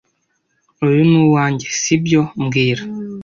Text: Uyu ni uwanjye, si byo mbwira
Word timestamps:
Uyu 0.85 1.01
ni 1.09 1.17
uwanjye, 1.23 1.67
si 1.81 1.93
byo 2.03 2.21
mbwira 2.41 2.83